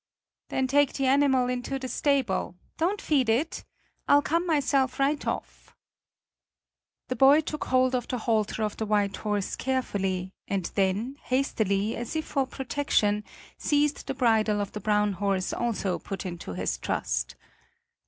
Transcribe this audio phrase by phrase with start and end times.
[0.49, 3.63] "Then take the animal into the stable; don't feed it.
[4.07, 5.75] I'll come myself right off."
[7.09, 11.95] The boy took hold of the halter of the white horse carefully and then hastily,
[11.95, 13.23] as if for protection,
[13.59, 17.35] seized the bridle of the brown horse also put into his trust.